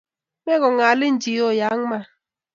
Me 0.45 0.53
ko 0.61 0.67
ngalin 0.75 1.15
chi 1.23 1.33
o, 1.47 1.49
young 1.61 1.81
man 1.89 2.05